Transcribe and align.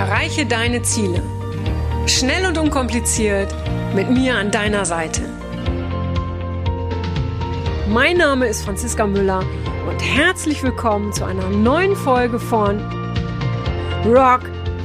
Erreiche 0.00 0.46
deine 0.46 0.80
Ziele. 0.80 1.22
Schnell 2.06 2.46
und 2.46 2.56
unkompliziert 2.56 3.54
mit 3.94 4.10
mir 4.10 4.34
an 4.34 4.50
deiner 4.50 4.86
Seite. 4.86 5.20
Mein 7.86 8.16
Name 8.16 8.46
ist 8.46 8.64
Franziska 8.64 9.06
Müller 9.06 9.44
und 9.86 10.00
herzlich 10.00 10.62
willkommen 10.62 11.12
zu 11.12 11.26
einer 11.26 11.50
neuen 11.50 11.94
Folge 11.94 12.38
von 12.38 12.80
Rock 14.06 14.40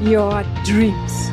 Your 0.05 0.43
Dreams. 0.67 1.31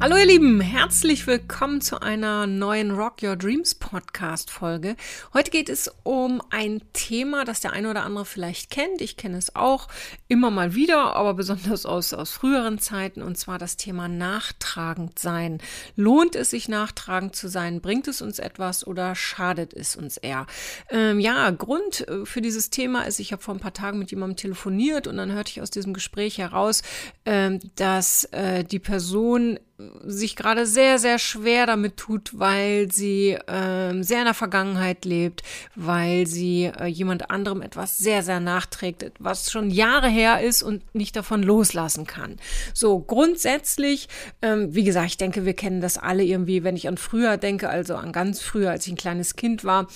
Hallo 0.00 0.16
ihr 0.16 0.26
Lieben, 0.26 0.60
herzlich 0.60 1.26
willkommen 1.26 1.80
zu 1.80 2.00
einer 2.00 2.46
neuen 2.46 2.92
Rock 2.92 3.20
Your 3.20 3.34
Dreams 3.34 3.74
Podcast 3.74 4.48
Folge. 4.48 4.94
Heute 5.34 5.50
geht 5.50 5.68
es 5.68 5.90
um 6.04 6.40
ein 6.50 6.82
Thema, 6.92 7.44
das 7.44 7.58
der 7.58 7.72
eine 7.72 7.90
oder 7.90 8.04
andere 8.04 8.24
vielleicht 8.24 8.70
kennt. 8.70 9.00
Ich 9.00 9.16
kenne 9.16 9.36
es 9.38 9.56
auch 9.56 9.88
immer 10.28 10.52
mal 10.52 10.76
wieder, 10.76 11.16
aber 11.16 11.34
besonders 11.34 11.84
aus, 11.84 12.14
aus 12.14 12.30
früheren 12.30 12.78
Zeiten 12.78 13.22
und 13.22 13.38
zwar 13.38 13.58
das 13.58 13.76
Thema 13.76 14.06
nachtragend 14.06 15.18
sein. 15.18 15.58
Lohnt 15.96 16.36
es 16.36 16.50
sich 16.50 16.68
nachtragend 16.68 17.34
zu 17.34 17.48
sein? 17.48 17.80
Bringt 17.80 18.06
es 18.06 18.22
uns 18.22 18.38
etwas 18.38 18.86
oder 18.86 19.16
schadet 19.16 19.74
es 19.74 19.96
uns 19.96 20.16
eher? 20.16 20.46
Ähm, 20.90 21.18
ja, 21.18 21.50
Grund 21.50 22.06
äh, 22.06 22.24
für 22.24 22.40
dieses 22.40 22.70
Thema 22.70 23.02
ist, 23.02 23.18
ich 23.18 23.32
habe 23.32 23.42
vor 23.42 23.52
ein 23.52 23.60
paar 23.60 23.74
Tagen 23.74 23.98
mit 23.98 24.12
jemandem 24.12 24.36
telefoniert 24.36 25.08
und 25.08 25.16
dann 25.16 25.32
hörte 25.32 25.50
ich 25.50 25.60
aus 25.60 25.70
diesem 25.70 25.92
Gespräch 25.92 26.38
heraus, 26.38 26.82
ähm, 27.24 27.58
dass 27.74 28.26
äh, 28.26 28.62
die 28.62 28.78
Person 28.78 29.58
sich 30.04 30.34
gerade 30.34 30.66
sehr, 30.66 30.98
sehr 30.98 31.20
schwer 31.20 31.66
damit 31.66 31.96
tut, 31.96 32.36
weil 32.36 32.90
sie 32.90 33.38
ähm, 33.46 34.02
sehr 34.02 34.18
in 34.18 34.24
der 34.24 34.34
Vergangenheit 34.34 35.04
lebt, 35.04 35.42
weil 35.76 36.26
sie 36.26 36.64
äh, 36.64 36.86
jemand 36.86 37.30
anderem 37.30 37.62
etwas 37.62 37.96
sehr, 37.96 38.24
sehr 38.24 38.40
nachträgt, 38.40 39.12
was 39.20 39.52
schon 39.52 39.70
Jahre 39.70 40.08
her 40.08 40.40
ist 40.42 40.64
und 40.64 40.94
nicht 40.96 41.14
davon 41.14 41.44
loslassen 41.44 42.08
kann. 42.08 42.36
So, 42.74 42.98
grundsätzlich, 42.98 44.08
ähm, 44.42 44.74
wie 44.74 44.82
gesagt, 44.82 45.10
ich 45.10 45.16
denke, 45.16 45.44
wir 45.44 45.54
kennen 45.54 45.80
das 45.80 45.96
alle 45.96 46.24
irgendwie, 46.24 46.64
wenn 46.64 46.74
ich 46.74 46.88
an 46.88 46.96
früher 46.96 47.36
denke, 47.36 47.68
also 47.68 47.94
an 47.94 48.10
ganz 48.10 48.40
früher, 48.40 48.72
als 48.72 48.84
ich 48.86 48.94
ein 48.94 48.98
kleines 48.98 49.36
Kind 49.36 49.62
war, 49.62 49.86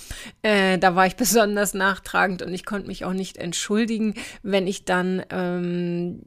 äh, 0.43 0.77
da 0.77 0.95
war 0.95 1.07
ich 1.07 1.15
besonders 1.17 1.73
nachtragend 1.73 2.41
und 2.41 2.53
ich 2.53 2.65
konnte 2.65 2.87
mich 2.87 3.03
auch 3.03 3.13
nicht 3.13 3.35
entschuldigen, 3.37 4.13
wenn 4.43 4.65
ich 4.65 4.85
dann 4.85 5.23
ähm, 5.29 6.21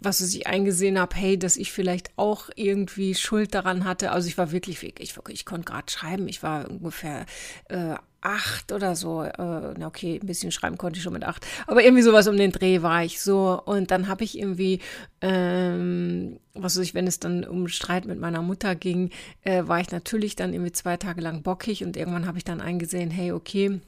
was 0.00 0.20
ich 0.20 0.46
eingesehen 0.46 0.98
habe, 0.98 1.16
hey, 1.16 1.38
dass 1.38 1.56
ich 1.56 1.72
vielleicht 1.72 2.10
auch 2.16 2.50
irgendwie 2.54 3.14
Schuld 3.14 3.54
daran 3.54 3.84
hatte. 3.84 4.12
Also 4.12 4.28
ich 4.28 4.38
war 4.38 4.52
wirklich, 4.52 4.82
ich, 4.82 5.14
ich, 5.28 5.44
konnte 5.44 5.64
gerade 5.64 5.90
schreiben, 5.90 6.28
ich 6.28 6.42
war 6.42 6.70
ungefähr 6.70 7.26
äh, 7.68 7.94
acht 8.20 8.72
oder 8.72 8.96
so. 8.96 9.22
Äh, 9.22 9.74
na 9.78 9.86
okay, 9.86 10.18
ein 10.20 10.26
bisschen 10.26 10.52
schreiben 10.52 10.78
konnte 10.78 10.98
ich 10.98 11.02
schon 11.02 11.12
mit 11.12 11.24
acht. 11.24 11.46
Aber 11.66 11.82
irgendwie 11.82 12.02
sowas 12.02 12.26
um 12.26 12.36
den 12.36 12.52
Dreh 12.52 12.82
war 12.82 13.04
ich 13.04 13.20
so. 13.20 13.60
Und 13.64 13.90
dann 13.90 14.08
habe 14.08 14.24
ich 14.24 14.38
irgendwie, 14.38 14.80
ähm, 15.20 16.38
was 16.54 16.76
weiß 16.76 16.82
ich, 16.82 16.94
wenn 16.94 17.06
es 17.06 17.20
dann 17.20 17.44
um 17.44 17.68
Streit 17.68 18.06
mit 18.06 18.18
meiner 18.18 18.42
Mutter 18.42 18.74
ging, 18.74 19.10
äh, 19.42 19.66
war 19.66 19.80
ich 19.80 19.90
natürlich 19.90 20.36
dann 20.36 20.52
irgendwie 20.52 20.72
zwei 20.72 20.96
Tage 20.96 21.20
lang 21.20 21.42
bockig 21.42 21.84
und 21.84 21.96
irgendwann 21.96 22.26
habe 22.26 22.38
ich 22.38 22.44
dann 22.44 22.60
eingesehen, 22.60 23.10
hey, 23.10 23.32
okay, 23.32 23.80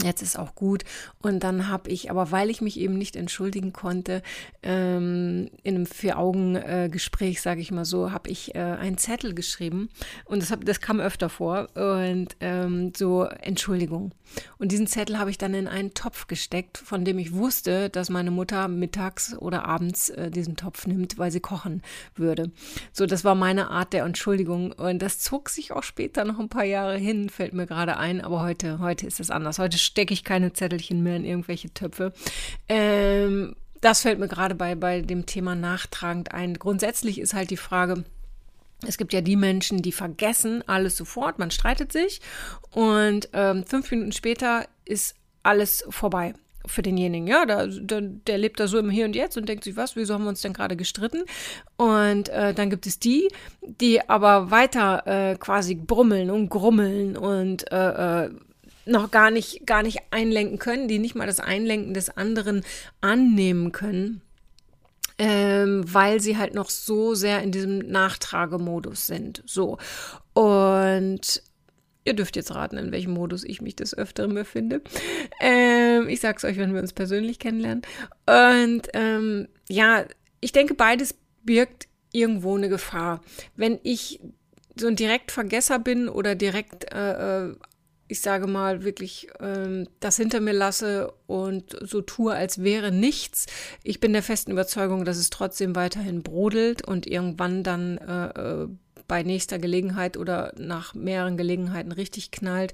Jetzt 0.00 0.22
ist 0.22 0.38
auch 0.38 0.54
gut. 0.54 0.84
Und 1.20 1.44
dann 1.44 1.68
habe 1.68 1.90
ich, 1.90 2.10
aber 2.10 2.30
weil 2.30 2.50
ich 2.50 2.62
mich 2.62 2.80
eben 2.80 2.96
nicht 2.96 3.14
entschuldigen 3.14 3.72
konnte, 3.72 4.22
ähm, 4.62 5.50
in 5.62 5.74
einem 5.74 5.86
Vier-Augen-Gespräch, 5.86 7.36
äh, 7.36 7.40
sage 7.40 7.60
ich 7.60 7.70
mal 7.70 7.84
so, 7.84 8.10
habe 8.10 8.30
ich 8.30 8.54
äh, 8.54 8.58
einen 8.58 8.96
Zettel 8.96 9.34
geschrieben. 9.34 9.90
Und 10.24 10.42
das, 10.42 10.50
hab, 10.50 10.64
das 10.64 10.80
kam 10.80 10.98
öfter 10.98 11.28
vor. 11.28 11.68
Und 11.76 12.36
ähm, 12.40 12.92
so 12.96 13.24
Entschuldigung. 13.24 14.12
Und 14.58 14.72
diesen 14.72 14.86
Zettel 14.86 15.18
habe 15.18 15.30
ich 15.30 15.36
dann 15.36 15.52
in 15.52 15.68
einen 15.68 15.92
Topf 15.92 16.26
gesteckt, 16.26 16.78
von 16.78 17.04
dem 17.04 17.18
ich 17.18 17.34
wusste, 17.34 17.90
dass 17.90 18.08
meine 18.08 18.30
Mutter 18.30 18.68
mittags 18.68 19.36
oder 19.36 19.66
abends 19.66 20.08
äh, 20.08 20.30
diesen 20.30 20.56
Topf 20.56 20.86
nimmt, 20.86 21.18
weil 21.18 21.30
sie 21.30 21.40
kochen 21.40 21.82
würde. 22.14 22.50
So, 22.92 23.04
das 23.04 23.24
war 23.24 23.34
meine 23.34 23.68
Art 23.70 23.92
der 23.92 24.04
Entschuldigung. 24.04 24.72
Und 24.72 25.02
das 25.02 25.18
zog 25.18 25.50
sich 25.50 25.72
auch 25.72 25.82
später 25.82 26.24
noch 26.24 26.38
ein 26.38 26.48
paar 26.48 26.64
Jahre 26.64 26.96
hin, 26.96 27.28
fällt 27.28 27.52
mir 27.52 27.66
gerade 27.66 27.98
ein. 27.98 28.22
Aber 28.22 28.42
heute, 28.42 28.78
heute 28.78 29.06
ist 29.06 29.20
es 29.20 29.30
anders. 29.30 29.58
Heute 29.58 29.78
stecke 29.92 30.14
ich 30.14 30.24
keine 30.24 30.52
Zettelchen 30.52 31.02
mehr 31.02 31.16
in 31.16 31.24
irgendwelche 31.24 31.72
Töpfe. 31.72 32.12
Ähm, 32.68 33.54
das 33.82 34.00
fällt 34.02 34.18
mir 34.18 34.28
gerade 34.28 34.54
bei, 34.54 34.74
bei 34.74 35.02
dem 35.02 35.26
Thema 35.26 35.54
nachtragend 35.54 36.32
ein. 36.32 36.54
Grundsätzlich 36.54 37.20
ist 37.20 37.34
halt 37.34 37.50
die 37.50 37.58
Frage, 37.58 38.04
es 38.86 38.96
gibt 38.96 39.12
ja 39.12 39.20
die 39.20 39.36
Menschen, 39.36 39.82
die 39.82 39.92
vergessen 39.92 40.66
alles 40.66 40.96
sofort, 40.96 41.38
man 41.38 41.50
streitet 41.50 41.92
sich 41.92 42.20
und 42.70 43.28
ähm, 43.32 43.64
fünf 43.64 43.90
Minuten 43.90 44.12
später 44.12 44.66
ist 44.84 45.14
alles 45.42 45.84
vorbei 45.90 46.34
für 46.66 46.82
denjenigen, 46.82 47.26
ja, 47.26 47.44
da, 47.44 47.66
da, 47.66 48.00
der 48.00 48.38
lebt 48.38 48.60
da 48.60 48.68
so 48.68 48.78
im 48.78 48.88
Hier 48.88 49.04
und 49.04 49.16
Jetzt 49.16 49.36
und 49.36 49.48
denkt 49.48 49.64
sich, 49.64 49.76
was, 49.76 49.96
wieso 49.96 50.14
haben 50.14 50.24
wir 50.24 50.28
uns 50.28 50.42
denn 50.42 50.52
gerade 50.52 50.76
gestritten? 50.76 51.24
Und 51.76 52.28
äh, 52.28 52.54
dann 52.54 52.70
gibt 52.70 52.86
es 52.86 53.00
die, 53.00 53.28
die 53.60 54.08
aber 54.08 54.52
weiter 54.52 55.06
äh, 55.06 55.36
quasi 55.36 55.74
brummeln 55.74 56.30
und 56.30 56.48
grummeln 56.48 57.16
und 57.16 57.70
äh, 57.70 58.24
äh 58.26 58.30
noch 58.84 59.10
gar 59.10 59.30
nicht, 59.30 59.66
gar 59.66 59.82
nicht 59.82 59.98
einlenken 60.10 60.58
können, 60.58 60.88
die 60.88 60.98
nicht 60.98 61.14
mal 61.14 61.26
das 61.26 61.40
Einlenken 61.40 61.94
des 61.94 62.16
anderen 62.16 62.64
annehmen 63.00 63.72
können, 63.72 64.22
ähm, 65.18 65.84
weil 65.86 66.20
sie 66.20 66.36
halt 66.36 66.54
noch 66.54 66.70
so 66.70 67.14
sehr 67.14 67.42
in 67.42 67.52
diesem 67.52 67.78
Nachtragemodus 67.78 69.06
sind. 69.06 69.42
So. 69.46 69.78
Und 70.34 71.42
Ihr 72.04 72.14
dürft 72.14 72.34
jetzt 72.34 72.54
raten, 72.54 72.78
in 72.78 72.90
welchem 72.90 73.12
Modus 73.12 73.44
ich 73.44 73.62
mich 73.62 73.76
des 73.76 73.96
Öfteren 73.96 74.34
befinde. 74.34 74.82
Ähm, 75.40 76.08
ich 76.08 76.20
sag's 76.20 76.44
euch, 76.44 76.56
wenn 76.56 76.74
wir 76.74 76.80
uns 76.80 76.92
persönlich 76.92 77.38
kennenlernen. 77.38 77.82
Und 78.26 78.88
ähm, 78.92 79.46
ja, 79.68 80.04
ich 80.40 80.50
denke, 80.50 80.74
beides 80.74 81.14
birgt 81.44 81.86
irgendwo 82.10 82.56
eine 82.56 82.68
Gefahr. 82.68 83.20
Wenn 83.54 83.78
ich 83.84 84.20
so 84.74 84.88
ein 84.88 84.96
Direktvergesser 84.96 85.78
bin 85.78 86.08
oder 86.08 86.34
direkt 86.34 86.92
äh, 86.92 87.46
äh 87.46 87.54
ich 88.08 88.20
sage 88.20 88.46
mal, 88.46 88.84
wirklich 88.84 89.28
ähm, 89.40 89.88
das 90.00 90.16
hinter 90.16 90.40
mir 90.40 90.52
lasse 90.52 91.12
und 91.26 91.76
so 91.80 92.02
tue, 92.02 92.34
als 92.34 92.62
wäre 92.62 92.92
nichts. 92.92 93.46
Ich 93.82 94.00
bin 94.00 94.12
der 94.12 94.22
festen 94.22 94.50
Überzeugung, 94.50 95.04
dass 95.04 95.16
es 95.16 95.30
trotzdem 95.30 95.74
weiterhin 95.74 96.22
brodelt 96.22 96.86
und 96.86 97.06
irgendwann 97.06 97.62
dann 97.62 97.98
äh, 97.98 98.62
äh, 98.62 98.68
bei 99.08 99.22
nächster 99.22 99.58
Gelegenheit 99.58 100.16
oder 100.16 100.52
nach 100.56 100.94
mehreren 100.94 101.36
Gelegenheiten 101.36 101.92
richtig 101.92 102.30
knallt. 102.30 102.72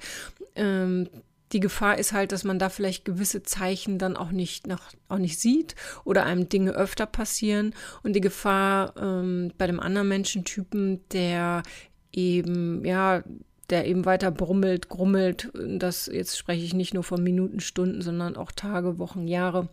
Ähm, 0.57 1.09
die 1.53 1.61
Gefahr 1.61 1.99
ist 1.99 2.13
halt, 2.13 2.33
dass 2.33 2.45
man 2.45 2.59
da 2.59 2.69
vielleicht 2.69 3.05
gewisse 3.05 3.43
Zeichen 3.43 3.99
dann 3.99 4.17
auch 4.17 4.31
nicht, 4.31 4.67
nach, 4.67 4.93
auch 5.09 5.19
nicht 5.19 5.41
sieht 5.41 5.75
oder 6.05 6.25
einem 6.25 6.49
Dinge 6.49 6.73
öfter 6.73 7.07
passieren. 7.07 7.75
Und 8.03 8.15
die 8.15 8.21
Gefahr 8.21 8.95
ähm, 9.01 9.53
bei 9.57 9.67
dem 9.67 9.81
anderen 9.81 10.09
Menschentypen, 10.09 11.01
der 11.11 11.63
eben, 12.13 12.85
ja, 12.85 13.23
der 13.71 13.87
eben 13.87 14.05
weiter 14.05 14.31
brummelt, 14.31 14.89
grummelt. 14.89 15.51
Das 15.55 16.07
jetzt 16.07 16.39
spreche 16.39 16.65
ich 16.65 16.75
nicht 16.75 16.95
nur 16.95 17.05
von 17.05 17.23
Minuten, 17.23 17.61
Stunden, 17.61 18.03
sondern 18.03 18.37
auch 18.37 18.53
Tage, 18.53 18.99
Wochen, 18.99 19.29
Jahre 19.29 19.69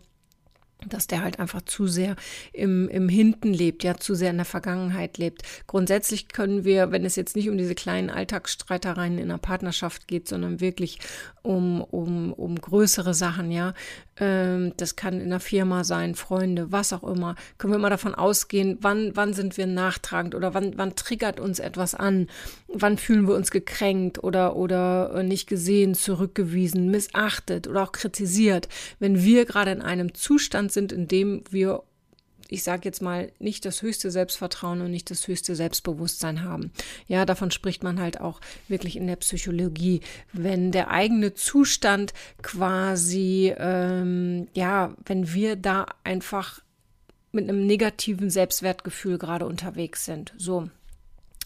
dass 0.84 1.06
der 1.06 1.22
halt 1.22 1.40
einfach 1.40 1.62
zu 1.62 1.86
sehr 1.86 2.16
im, 2.52 2.88
im 2.88 3.08
Hinten 3.08 3.52
lebt, 3.52 3.82
ja, 3.82 3.96
zu 3.96 4.14
sehr 4.14 4.30
in 4.30 4.36
der 4.36 4.44
Vergangenheit 4.44 5.18
lebt. 5.18 5.42
Grundsätzlich 5.66 6.28
können 6.28 6.64
wir, 6.64 6.92
wenn 6.92 7.04
es 7.04 7.16
jetzt 7.16 7.34
nicht 7.34 7.48
um 7.48 7.56
diese 7.56 7.74
kleinen 7.74 8.10
Alltagsstreitereien 8.10 9.18
in 9.18 9.28
der 9.28 9.38
Partnerschaft 9.38 10.06
geht, 10.06 10.28
sondern 10.28 10.60
wirklich 10.60 10.98
um, 11.42 11.80
um, 11.80 12.32
um 12.32 12.60
größere 12.60 13.14
Sachen, 13.14 13.50
ja, 13.50 13.72
ähm, 14.18 14.72
das 14.76 14.96
kann 14.96 15.20
in 15.20 15.30
der 15.30 15.40
Firma 15.40 15.84
sein, 15.84 16.14
Freunde, 16.14 16.72
was 16.72 16.92
auch 16.92 17.04
immer, 17.04 17.36
können 17.58 17.72
wir 17.72 17.78
immer 17.78 17.90
davon 17.90 18.14
ausgehen, 18.14 18.78
wann, 18.80 19.12
wann 19.14 19.32
sind 19.32 19.56
wir 19.56 19.66
nachtragend 19.66 20.34
oder 20.34 20.54
wann, 20.54 20.72
wann 20.76 20.96
triggert 20.96 21.38
uns 21.38 21.58
etwas 21.58 21.94
an, 21.94 22.28
wann 22.68 22.98
fühlen 22.98 23.28
wir 23.28 23.34
uns 23.34 23.50
gekränkt 23.50 24.22
oder, 24.24 24.56
oder 24.56 25.12
äh, 25.14 25.22
nicht 25.22 25.46
gesehen, 25.46 25.94
zurückgewiesen, 25.94 26.90
missachtet 26.90 27.68
oder 27.68 27.82
auch 27.82 27.92
kritisiert, 27.92 28.68
wenn 28.98 29.22
wir 29.22 29.44
gerade 29.44 29.70
in 29.70 29.82
einem 29.82 30.14
Zustand 30.14 30.65
sind, 30.72 30.92
in 30.92 31.08
dem 31.08 31.44
wir 31.50 31.82
ich 32.48 32.62
sage 32.62 32.82
jetzt 32.84 33.02
mal, 33.02 33.32
nicht 33.38 33.64
das 33.64 33.82
höchste 33.82 34.10
Selbstvertrauen 34.10 34.80
und 34.80 34.90
nicht 34.90 35.10
das 35.10 35.26
höchste 35.26 35.54
Selbstbewusstsein 35.54 36.44
haben. 36.44 36.72
Ja, 37.08 37.24
davon 37.24 37.50
spricht 37.50 37.82
man 37.82 38.00
halt 38.00 38.20
auch 38.20 38.40
wirklich 38.68 38.96
in 38.96 39.06
der 39.06 39.16
Psychologie. 39.16 40.00
Wenn 40.32 40.72
der 40.72 40.90
eigene 40.90 41.34
Zustand 41.34 42.12
quasi, 42.42 43.52
ähm, 43.56 44.48
ja, 44.54 44.94
wenn 45.04 45.32
wir 45.32 45.56
da 45.56 45.86
einfach 46.04 46.60
mit 47.32 47.48
einem 47.48 47.66
negativen 47.66 48.30
Selbstwertgefühl 48.30 49.18
gerade 49.18 49.46
unterwegs 49.46 50.04
sind, 50.04 50.32
so, 50.36 50.68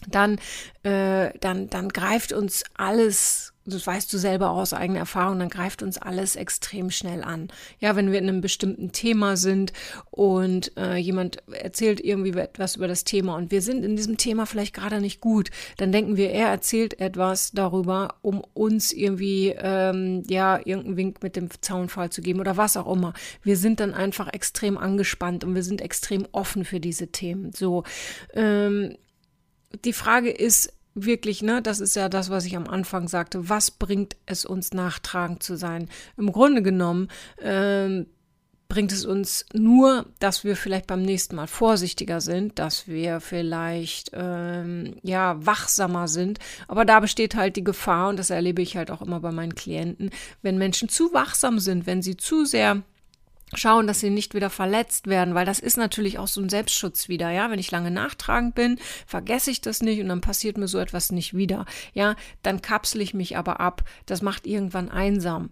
dann, 0.07 0.39
äh, 0.83 1.37
dann, 1.39 1.69
dann 1.69 1.89
greift 1.89 2.33
uns 2.33 2.63
alles 2.75 3.53
das 3.65 3.85
weißt 3.85 4.11
du 4.11 4.17
selber 4.17 4.49
aus 4.49 4.73
eigener 4.73 4.99
Erfahrung, 4.99 5.39
dann 5.39 5.49
greift 5.49 5.83
uns 5.83 5.97
alles 5.97 6.35
extrem 6.35 6.89
schnell 6.89 7.23
an. 7.23 7.49
Ja, 7.79 7.95
wenn 7.95 8.11
wir 8.11 8.19
in 8.19 8.27
einem 8.27 8.41
bestimmten 8.41 8.91
Thema 8.91 9.37
sind 9.37 9.71
und 10.09 10.75
äh, 10.77 10.95
jemand 10.95 11.47
erzählt 11.51 11.99
irgendwie 11.99 12.31
etwas 12.31 12.75
über 12.75 12.87
das 12.87 13.03
Thema 13.03 13.35
und 13.35 13.51
wir 13.51 13.61
sind 13.61 13.83
in 13.83 13.95
diesem 13.95 14.17
Thema 14.17 14.45
vielleicht 14.45 14.73
gerade 14.73 14.99
nicht 14.99 15.21
gut, 15.21 15.51
dann 15.77 15.91
denken 15.91 16.17
wir, 16.17 16.31
er 16.31 16.47
erzählt 16.47 16.99
etwas 16.99 17.51
darüber, 17.51 18.15
um 18.21 18.43
uns 18.53 18.91
irgendwie, 18.91 19.53
ähm, 19.57 20.23
ja, 20.27 20.57
irgendeinen 20.57 20.97
Wink 20.97 21.23
mit 21.23 21.35
dem 21.35 21.49
Zaunfall 21.61 22.09
zu 22.09 22.21
geben 22.21 22.39
oder 22.39 22.57
was 22.57 22.77
auch 22.77 22.91
immer. 22.91 23.13
Wir 23.43 23.57
sind 23.57 23.79
dann 23.79 23.93
einfach 23.93 24.27
extrem 24.33 24.77
angespannt 24.77 25.43
und 25.43 25.53
wir 25.53 25.63
sind 25.63 25.81
extrem 25.81 26.27
offen 26.31 26.65
für 26.65 26.79
diese 26.79 27.11
Themen. 27.11 27.51
So, 27.53 27.83
ähm, 28.33 28.97
die 29.85 29.93
Frage 29.93 30.31
ist, 30.31 30.73
wirklich, 30.93 31.41
ne, 31.41 31.61
das 31.61 31.79
ist 31.79 31.95
ja 31.95 32.09
das, 32.09 32.29
was 32.29 32.45
ich 32.45 32.55
am 32.55 32.67
Anfang 32.67 33.07
sagte, 33.07 33.49
was 33.49 33.71
bringt 33.71 34.15
es 34.25 34.45
uns 34.45 34.73
nachtragend 34.73 35.43
zu 35.43 35.55
sein? 35.55 35.89
Im 36.17 36.31
Grunde 36.31 36.61
genommen 36.61 37.07
ähm, 37.41 38.07
bringt 38.71 38.93
es 38.93 39.05
uns 39.05 39.45
nur, 39.53 40.05
dass 40.19 40.45
wir 40.45 40.55
vielleicht 40.55 40.87
beim 40.87 41.01
nächsten 41.01 41.35
Mal 41.35 41.47
vorsichtiger 41.47 42.21
sind, 42.21 42.57
dass 42.57 42.87
wir 42.87 43.19
vielleicht 43.19 44.11
ähm, 44.13 44.95
ja 45.03 45.45
wachsamer 45.45 46.07
sind. 46.07 46.39
Aber 46.69 46.85
da 46.85 47.01
besteht 47.01 47.35
halt 47.35 47.57
die 47.57 47.65
Gefahr 47.65 48.07
und 48.07 48.17
das 48.17 48.29
erlebe 48.29 48.61
ich 48.61 48.77
halt 48.77 48.89
auch 48.89 49.01
immer 49.01 49.19
bei 49.19 49.33
meinen 49.33 49.55
Klienten, 49.55 50.09
wenn 50.41 50.57
Menschen 50.57 50.87
zu 50.87 51.13
wachsam 51.13 51.59
sind, 51.59 51.85
wenn 51.85 52.01
sie 52.01 52.15
zu 52.15 52.45
sehr 52.45 52.81
schauen, 53.53 53.87
dass 53.87 53.99
sie 53.99 54.09
nicht 54.09 54.33
wieder 54.33 54.49
verletzt 54.49 55.07
werden, 55.07 55.35
weil 55.35 55.45
das 55.45 55.59
ist 55.59 55.77
natürlich 55.77 56.19
auch 56.19 56.27
so 56.27 56.41
ein 56.41 56.49
Selbstschutz 56.49 57.09
wieder, 57.09 57.29
ja. 57.31 57.49
Wenn 57.51 57.59
ich 57.59 57.71
lange 57.71 57.91
nachtragend 57.91 58.55
bin, 58.55 58.79
vergesse 59.05 59.51
ich 59.51 59.61
das 59.61 59.81
nicht 59.81 60.01
und 60.01 60.09
dann 60.09 60.21
passiert 60.21 60.57
mir 60.57 60.67
so 60.67 60.79
etwas 60.79 61.11
nicht 61.11 61.35
wieder, 61.35 61.65
ja. 61.93 62.15
Dann 62.43 62.61
kapsel 62.61 63.01
ich 63.01 63.13
mich 63.13 63.37
aber 63.37 63.59
ab. 63.59 63.83
Das 64.05 64.21
macht 64.21 64.47
irgendwann 64.47 64.89
einsam. 64.89 65.49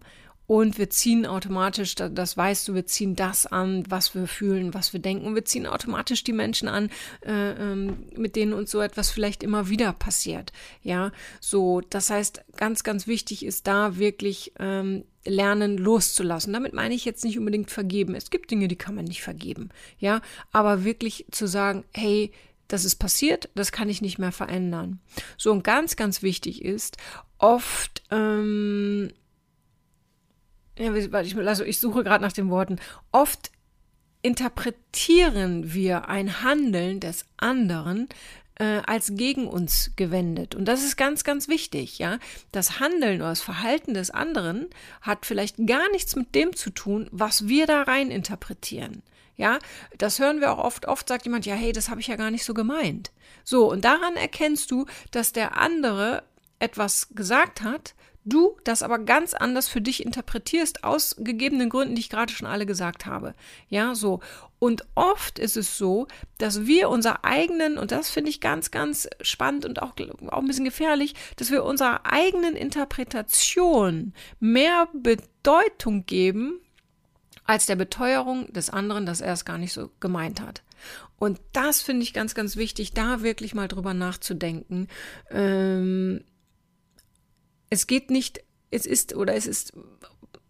Und 0.49 0.79
wir 0.79 0.89
ziehen 0.89 1.27
automatisch, 1.27 1.93
das 1.93 2.35
weißt 2.35 2.67
du, 2.67 2.73
wir 2.73 2.87
ziehen 2.87 3.15
das 3.15 3.45
an, 3.45 3.83
was 3.87 4.15
wir 4.15 4.25
fühlen, 4.25 4.73
was 4.73 4.93
wir 4.93 4.99
denken. 4.99 5.35
Wir 5.35 5.45
ziehen 5.45 5.67
automatisch 5.67 6.23
die 6.23 6.33
Menschen 6.33 6.67
an, 6.67 6.89
äh, 7.23 7.51
ähm, 7.51 8.07
mit 8.15 8.35
denen 8.35 8.53
uns 8.53 8.71
so 8.71 8.81
etwas 8.81 9.11
vielleicht 9.11 9.43
immer 9.43 9.69
wieder 9.69 9.93
passiert. 9.93 10.51
Ja, 10.81 11.11
so, 11.39 11.81
das 11.81 12.09
heißt, 12.09 12.41
ganz, 12.57 12.83
ganz 12.83 13.05
wichtig 13.05 13.45
ist 13.45 13.67
da 13.67 13.99
wirklich 13.99 14.51
ähm, 14.57 15.03
lernen 15.23 15.77
loszulassen. 15.77 16.51
Damit 16.51 16.73
meine 16.73 16.95
ich 16.95 17.05
jetzt 17.05 17.23
nicht 17.23 17.37
unbedingt 17.37 17.69
vergeben. 17.69 18.15
Es 18.15 18.31
gibt 18.31 18.49
Dinge, 18.49 18.67
die 18.67 18.75
kann 18.75 18.95
man 18.95 19.05
nicht 19.05 19.21
vergeben. 19.21 19.69
Ja, 19.99 20.19
aber 20.51 20.83
wirklich 20.83 21.27
zu 21.29 21.45
sagen, 21.45 21.83
hey, 21.93 22.31
das 22.67 22.85
ist 22.85 22.95
passiert, 22.95 23.49
das 23.53 23.71
kann 23.71 23.87
ich 23.87 24.01
nicht 24.01 24.17
mehr 24.17 24.31
verändern. 24.31 24.99
So 25.37 25.51
und 25.51 25.63
ganz, 25.63 25.95
ganz 25.95 26.23
wichtig 26.23 26.65
ist, 26.65 26.97
oft 27.37 28.01
ähm, 28.09 29.11
ja, 30.79 30.91
also 31.47 31.63
ich 31.63 31.79
suche 31.79 32.03
gerade 32.03 32.23
nach 32.23 32.31
den 32.31 32.49
Worten, 32.49 32.77
oft 33.11 33.51
interpretieren 34.21 35.73
wir 35.73 36.09
ein 36.09 36.43
Handeln 36.43 36.99
des 36.99 37.25
anderen 37.37 38.07
äh, 38.55 38.81
als 38.85 39.15
gegen 39.15 39.47
uns 39.47 39.91
gewendet. 39.95 40.55
Und 40.55 40.65
das 40.65 40.83
ist 40.83 40.97
ganz, 40.97 41.23
ganz 41.23 41.47
wichtig, 41.47 41.99
ja. 41.99 42.19
Das 42.51 42.79
Handeln 42.79 43.21
oder 43.21 43.29
das 43.29 43.41
Verhalten 43.41 43.93
des 43.93 44.11
anderen 44.11 44.67
hat 45.01 45.25
vielleicht 45.25 45.65
gar 45.65 45.89
nichts 45.91 46.15
mit 46.15 46.35
dem 46.35 46.55
zu 46.55 46.69
tun, 46.69 47.07
was 47.11 47.47
wir 47.47 47.65
da 47.65 47.83
rein 47.83 48.11
interpretieren. 48.11 49.01
Ja, 49.37 49.59
das 49.97 50.19
hören 50.19 50.41
wir 50.41 50.51
auch 50.51 50.57
oft. 50.57 50.85
Oft 50.85 51.07
sagt 51.07 51.25
jemand, 51.25 51.45
ja, 51.45 51.55
hey, 51.55 51.71
das 51.71 51.89
habe 51.89 52.01
ich 52.01 52.07
ja 52.07 52.17
gar 52.17 52.29
nicht 52.29 52.43
so 52.43 52.53
gemeint. 52.53 53.11
So, 53.45 53.71
und 53.71 53.85
daran 53.85 54.17
erkennst 54.17 54.69
du, 54.69 54.85
dass 55.11 55.31
der 55.31 55.55
andere 55.55 56.23
etwas 56.59 57.07
gesagt 57.15 57.61
hat, 57.61 57.95
du 58.25 58.57
das 58.63 58.83
aber 58.83 58.99
ganz 58.99 59.33
anders 59.33 59.67
für 59.67 59.81
dich 59.81 60.05
interpretierst, 60.05 60.83
aus 60.83 61.15
gegebenen 61.19 61.69
Gründen, 61.69 61.95
die 61.95 62.01
ich 62.01 62.09
gerade 62.09 62.31
schon 62.31 62.47
alle 62.47 62.65
gesagt 62.65 63.05
habe. 63.05 63.33
Ja, 63.69 63.95
so. 63.95 64.19
Und 64.59 64.85
oft 64.95 65.39
ist 65.39 65.57
es 65.57 65.77
so, 65.77 66.07
dass 66.37 66.65
wir 66.65 66.89
unser 66.89 67.23
eigenen, 67.23 67.77
und 67.77 67.91
das 67.91 68.09
finde 68.09 68.29
ich 68.29 68.41
ganz, 68.41 68.71
ganz 68.71 69.07
spannend 69.21 69.65
und 69.65 69.81
auch, 69.81 69.93
auch 70.27 70.39
ein 70.39 70.47
bisschen 70.47 70.65
gefährlich, 70.65 71.15
dass 71.37 71.51
wir 71.51 71.63
unserer 71.63 72.05
eigenen 72.05 72.55
Interpretation 72.55 74.13
mehr 74.39 74.89
Bedeutung 74.93 76.05
geben, 76.05 76.59
als 77.45 77.65
der 77.65 77.77
Beteuerung 77.77 78.51
des 78.53 78.69
anderen, 78.69 79.05
dass 79.05 79.21
er 79.21 79.33
es 79.33 79.45
gar 79.45 79.57
nicht 79.57 79.73
so 79.73 79.89
gemeint 79.99 80.41
hat. 80.41 80.61
Und 81.17 81.39
das 81.51 81.81
finde 81.81 82.03
ich 82.03 82.13
ganz, 82.13 82.35
ganz 82.35 82.55
wichtig, 82.57 82.93
da 82.93 83.21
wirklich 83.21 83.55
mal 83.55 83.67
drüber 83.67 83.93
nachzudenken. 83.93 84.87
Ähm, 85.31 86.23
es 87.69 87.87
geht 87.87 88.11
nicht, 88.11 88.43
es 88.71 88.85
ist 88.85 89.15
oder 89.15 89.35
es 89.35 89.47
ist 89.47 89.73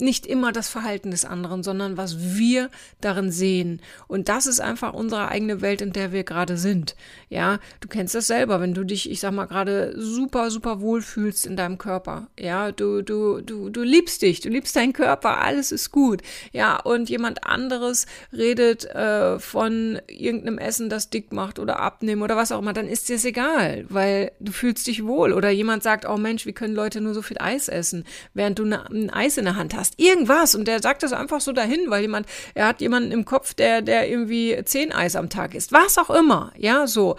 nicht 0.01 0.25
immer 0.25 0.51
das 0.51 0.69
Verhalten 0.69 1.12
des 1.12 1.25
anderen, 1.25 1.63
sondern 1.63 1.98
was 1.98 2.36
wir 2.38 2.69
darin 3.01 3.31
sehen. 3.31 3.81
Und 4.07 4.30
das 4.30 4.48
ist 4.48 4.60
einfach 4.60 4.94
unsere 4.94 5.28
eigene 5.28 5.62
Welt, 5.62 5.81
in 5.81 5.92
der 5.92 6.12
wir 6.12 6.24
gerade 6.24 6.57
sind. 6.57 6.96
Ja, 7.30 7.60
du 7.81 7.88
kennst 7.88 8.16
das 8.16 8.28
selber, 8.28 8.62
wenn 8.62 8.74
du 8.74 8.84
dich, 8.84 9.10
ich 9.10 9.19
sag 9.19 9.34
mal, 9.34 9.46
gerade 9.46 9.94
super, 9.98 10.51
super 10.51 10.81
wohl 10.81 11.01
fühlst 11.01 11.46
in 11.46 11.56
deinem 11.56 11.78
Körper. 11.78 12.28
Ja, 12.40 12.72
du, 12.72 13.01
du, 13.01 13.42
du, 13.42 13.69
du 13.69 13.81
liebst 13.81 14.22
dich, 14.22 14.40
du 14.40 14.50
liebst 14.50 14.75
deinen 14.75 14.94
Körper, 14.94 15.40
alles 15.42 15.72
ist 15.72 15.92
gut. 15.92 16.22
Ja, 16.54 16.78
und 16.78 17.10
jemand 17.10 17.44
anderes 17.45 18.06
redet 18.31 18.86
äh, 18.86 19.40
von 19.40 20.00
irgendeinem 20.07 20.57
Essen, 20.57 20.90
das 20.90 21.10
dick 21.10 21.34
macht 21.34 21.60
oder 21.60 21.80
abnehmen 21.80 22.22
oder 22.22 22.38
was 22.38 22.52
auch 22.52 22.60
immer, 22.60 22.74
dann 22.74 22.88
ist 22.88 23.10
dir 23.10 23.18
es 23.18 23.25
egal, 23.25 23.86
weil 23.90 24.31
du 24.40 24.52
fühlst 24.52 24.88
dich 24.88 25.06
wohl. 25.06 25.34
Oder 25.34 25.50
jemand 25.50 25.84
sagt, 25.84 26.07
oh 26.07 26.18
Mensch, 26.18 26.45
wie 26.45 26.54
können 26.54 26.75
Leute 26.75 27.02
nur 27.02 27.13
so 27.13 27.22
viel 27.22 27.38
Eis 27.40 27.68
essen, 27.68 28.06
während 28.34 28.60
du 28.60 28.66
ne, 28.66 28.90
ein 28.90 29.10
Eis 29.10 29.38
in 29.38 29.45
der 29.45 29.56
Hand 29.56 29.75
hast 29.75 29.88
hast. 29.89 30.00
Irgendwas. 30.00 30.56
Und 30.56 30.68
der 30.68 30.81
sagt 30.81 31.03
das 31.03 31.13
einfach 31.13 31.41
so 31.41 31.51
dahin, 31.51 31.89
weil 31.89 32.01
jemand, 32.01 32.27
er 32.53 32.68
hat 32.68 32.81
jemanden 32.81 33.12
im 33.12 33.25
Kopf, 33.25 33.53
der, 33.53 33.81
der 33.81 34.09
irgendwie 34.09 34.59
zehn 34.65 34.91
Eis 34.91 35.15
am 35.15 35.30
Tag 35.30 35.56
isst. 35.56 35.71
Was 35.71 35.97
auch 35.97 36.09
immer. 36.09 36.51
Ja, 36.57 36.88
so. 36.88 37.15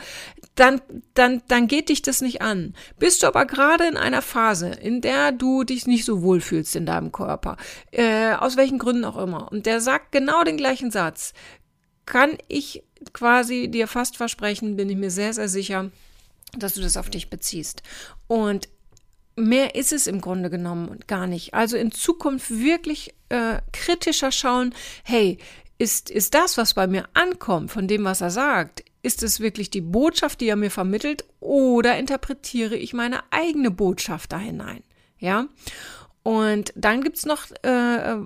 Dann, 0.56 0.80
dann, 1.14 1.42
dann 1.48 1.68
geht 1.68 1.88
dich 1.88 2.02
das 2.02 2.20
nicht 2.20 2.42
an. 2.42 2.74
Bist 2.98 3.22
du 3.22 3.26
aber 3.26 3.46
gerade 3.46 3.86
in 3.86 3.96
einer 3.96 4.20
Phase, 4.20 4.70
in 4.70 5.00
der 5.00 5.32
du 5.32 5.64
dich 5.64 5.86
nicht 5.86 6.04
so 6.04 6.22
wohl 6.22 6.40
fühlst 6.40 6.76
in 6.76 6.86
deinem 6.86 7.12
Körper, 7.12 7.56
äh, 7.92 8.32
aus 8.34 8.56
welchen 8.56 8.78
Gründen 8.78 9.04
auch 9.04 9.16
immer, 9.16 9.50
und 9.50 9.64
der 9.64 9.80
sagt 9.80 10.12
genau 10.12 10.42
den 10.44 10.58
gleichen 10.58 10.90
Satz, 10.90 11.32
kann 12.04 12.36
ich 12.48 12.82
quasi 13.12 13.68
dir 13.68 13.86
fast 13.86 14.18
versprechen, 14.18 14.76
bin 14.76 14.90
ich 14.90 14.96
mir 14.96 15.10
sehr, 15.10 15.32
sehr 15.32 15.48
sicher, 15.48 15.90
dass 16.58 16.74
du 16.74 16.82
das 16.82 16.96
auf 16.96 17.08
dich 17.08 17.30
beziehst. 17.30 17.82
Und 18.26 18.68
mehr 19.36 19.74
ist 19.74 19.92
es 19.92 20.06
im 20.06 20.20
Grunde 20.20 20.50
genommen 20.50 21.00
gar 21.06 21.26
nicht. 21.26 21.54
Also 21.54 21.76
in 21.76 21.92
Zukunft 21.92 22.50
wirklich 22.50 23.14
äh, 23.28 23.60
kritischer 23.72 24.32
schauen, 24.32 24.74
hey, 25.02 25.38
ist, 25.78 26.10
ist 26.10 26.34
das, 26.34 26.58
was 26.58 26.74
bei 26.74 26.86
mir 26.86 27.08
ankommt, 27.14 27.70
von 27.70 27.88
dem, 27.88 28.04
was 28.04 28.20
er 28.20 28.30
sagt, 28.30 28.84
ist 29.02 29.22
es 29.22 29.40
wirklich 29.40 29.70
die 29.70 29.80
Botschaft, 29.80 30.40
die 30.40 30.48
er 30.48 30.56
mir 30.56 30.70
vermittelt, 30.70 31.24
oder 31.40 31.96
interpretiere 31.98 32.76
ich 32.76 32.92
meine 32.92 33.20
eigene 33.30 33.70
Botschaft 33.70 34.32
da 34.32 34.38
hinein? 34.38 34.82
Ja. 35.18 35.46
Und 36.22 36.72
dann 36.76 37.02
gibt's 37.02 37.24
noch, 37.24 37.50
äh, 37.62 38.16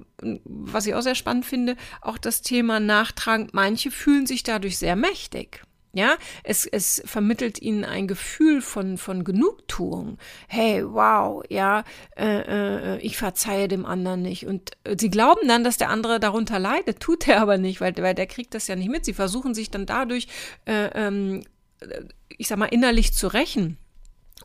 was 0.45 0.87
ich 0.87 0.95
auch 0.95 1.03
sehr 1.03 1.15
spannend 1.15 1.47
finde, 1.47 1.77
auch 2.01 2.19
das 2.19 2.43
Thema 2.43 2.81
Nachtragen. 2.81 3.49
Manche 3.53 3.93
fühlen 3.93 4.27
sich 4.27 4.43
dadurch 4.43 4.79
sehr 4.79 4.97
mächtig. 4.97 5.63
Ja, 5.95 6.17
es, 6.43 6.67
es 6.67 7.01
vermittelt 7.05 7.63
ihnen 7.63 7.85
ein 7.85 8.09
Gefühl 8.09 8.63
von, 8.63 8.99
von 8.99 9.23
Genugtuung. 9.23 10.19
Hey, 10.49 10.85
wow, 10.85 11.45
ja, 11.49 11.85
äh, 12.17 12.97
äh, 12.97 12.99
ich 12.99 13.17
verzeihe 13.17 13.69
dem 13.69 13.87
anderen 13.87 14.23
nicht. 14.23 14.47
Und 14.47 14.73
äh, 14.83 14.97
sie 14.99 15.09
glauben 15.09 15.47
dann, 15.47 15.63
dass 15.63 15.77
der 15.77 15.91
andere 15.91 16.19
darunter 16.19 16.59
leidet, 16.59 16.99
tut 16.99 17.29
er 17.29 17.41
aber 17.41 17.59
nicht, 17.59 17.81
weil, 17.81 17.97
weil 17.99 18.17
der 18.17 18.27
kriegt 18.27 18.55
das 18.55 18.67
ja 18.67 18.75
nicht 18.75 18.91
mit. 18.91 19.05
Sie 19.05 19.15
versuchen 19.15 19.55
sich 19.55 19.71
dann 19.71 19.87
dadurch, 19.87 20.27
äh, 20.67 20.87
ähm, 20.95 21.45
ich 22.29 22.49
sag 22.49 22.59
mal, 22.59 22.67
innerlich 22.67 23.15
zu 23.15 23.29
rächen 23.29 23.79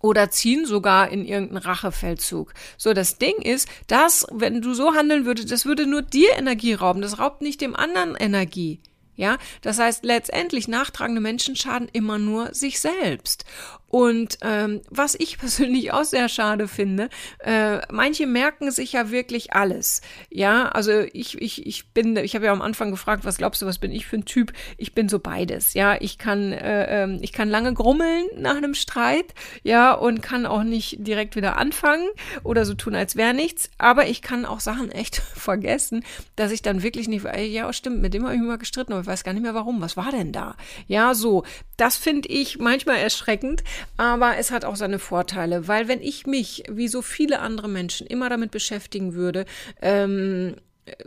oder 0.02 0.30
ziehen 0.30 0.66
sogar 0.68 1.10
in 1.10 1.26
irgendeinen 1.26 1.64
Rachefeldzug. 1.64 2.54
So, 2.78 2.94
das 2.94 3.18
Ding 3.18 3.42
ist, 3.42 3.68
dass, 3.88 4.28
wenn 4.32 4.62
du 4.62 4.76
so 4.76 4.94
handeln 4.94 5.26
würdest, 5.26 5.52
das 5.52 5.66
würde 5.66 5.88
nur 5.88 6.04
dir 6.04 6.38
Energie 6.38 6.74
rauben, 6.74 7.02
das 7.02 7.18
raubt 7.18 7.42
nicht 7.42 7.62
dem 7.62 7.76
anderen 7.76 8.16
Energie. 8.16 8.82
Ja, 9.20 9.38
das 9.62 9.80
heißt, 9.80 10.06
letztendlich 10.06 10.70
nachtragende 10.70 11.20
Menschen 11.20 11.58
schaden 11.58 11.90
immer 11.92 12.18
nur 12.18 12.54
sich 12.54 12.80
selbst. 12.80 13.44
Und 13.90 14.38
ähm, 14.42 14.82
was 14.90 15.16
ich 15.16 15.38
persönlich 15.40 15.92
auch 15.92 16.06
sehr 16.06 16.30
schade 16.30 16.68
finde, 16.68 17.10
äh, 17.40 17.80
manche 17.92 18.28
merken 18.28 18.72
sich 18.72 18.94
ja 18.94 19.12
wirklich 19.12 19.54
alles. 19.54 20.02
Ja, 20.30 20.70
also 20.70 20.92
ich, 21.12 21.42
ich, 21.42 21.66
ich 21.66 21.92
bin, 21.92 22.16
ich 22.18 22.36
habe 22.36 22.46
ja 22.46 22.52
am 22.52 22.62
Anfang 22.62 22.92
gefragt, 22.92 23.26
was 23.26 23.38
glaubst 23.38 23.62
du, 23.62 23.66
was 23.66 23.80
bin 23.80 23.92
ich 23.92 24.06
für 24.06 24.18
ein 24.18 24.26
Typ? 24.26 24.54
Ich 24.78 24.94
bin 24.94 25.10
so 25.10 25.20
beides. 25.20 25.74
Ja, 25.74 25.98
ich 26.00 26.18
kann, 26.18 26.54
äh, 26.54 27.04
ähm, 27.04 27.18
ich 27.22 27.34
kann 27.34 27.50
lange 27.50 27.74
grummeln 27.74 28.28
nach 28.38 28.56
einem 28.56 28.76
Streit, 28.76 29.34
ja, 29.64 29.94
und 29.94 30.22
kann 30.22 30.46
auch 30.46 30.64
nicht 30.64 30.98
direkt 31.00 31.36
wieder 31.36 31.58
anfangen 31.58 32.08
oder 32.44 32.66
so 32.66 32.76
tun, 32.76 32.96
als 32.96 33.16
wäre 33.16 33.34
nichts. 33.34 33.70
Aber 33.78 34.08
ich 34.08 34.22
kann 34.22 34.46
auch 34.46 34.60
Sachen 34.60 34.92
echt 35.00 35.16
vergessen, 35.16 36.04
dass 36.36 36.52
ich 36.52 36.62
dann 36.62 36.84
wirklich 36.84 37.08
nicht, 37.08 37.26
ja, 37.26 37.72
stimmt, 37.74 38.02
mit 38.02 38.14
dem 38.14 38.24
habe 38.24 38.36
ich 38.36 38.42
mal 38.42 38.58
gestritten, 38.58 38.94
aber 38.94 39.02
ich 39.02 39.08
weiß 39.08 39.24
gar 39.24 39.34
nicht 39.34 39.44
mehr 39.44 39.56
warum. 39.56 39.82
Was 39.82 39.98
war 39.98 40.12
denn 40.12 40.32
da? 40.32 40.56
Ja, 40.88 41.16
so. 41.16 41.44
Das 41.78 41.96
finde 41.96 42.30
ich 42.30 42.60
manchmal 42.60 42.98
erschreckend 42.98 43.64
aber 43.98 44.38
es 44.38 44.52
hat 44.52 44.66
auch 44.66 44.76
seine 44.76 45.00
Vorteile, 45.00 45.68
weil 45.68 45.88
wenn 45.88 46.02
ich 46.02 46.26
mich, 46.26 46.64
wie 46.70 46.88
so 46.88 47.02
viele 47.02 47.40
andere 47.40 47.68
Menschen, 47.68 48.08
immer 48.08 48.30
damit 48.30 48.52
beschäftigen 48.52 49.14
würde, 49.14 49.46
ähm, 49.82 50.56